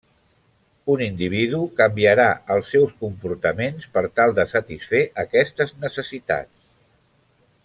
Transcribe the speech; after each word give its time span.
Un 0.93 1.03
individu 1.07 1.59
canviarà 1.81 2.25
els 2.55 2.73
seus 2.77 2.97
comportaments 3.05 3.87
per 3.99 4.03
tal 4.21 4.37
de 4.41 4.49
satisfer 4.57 5.05
aquestes 5.27 5.79
necessitats. 5.87 6.55